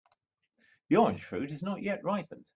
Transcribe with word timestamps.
The 0.87 0.95
orange 0.95 1.23
fruit 1.23 1.51
is 1.51 1.61
not 1.61 1.83
yet 1.83 2.03
ripened. 2.03 2.47